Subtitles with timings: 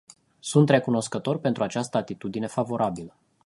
[0.39, 3.13] Sunt recunoscător pentru această atitudine favorabilă.